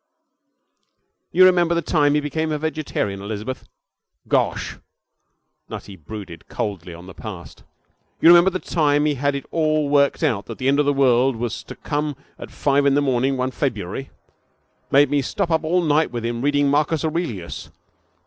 [1.31, 3.67] You remember the time he became a vegetarian, Elizabeth?
[4.27, 4.77] Gosh!'
[5.69, 7.61] Nutty brooded coldly on the past.
[8.19, 10.91] 'You remember the time he had it all worked out that the end of the
[10.93, 14.09] world was to come at five in the morning one February?
[14.89, 17.69] Made me stop up all night with him, reading Marcus Aurelius!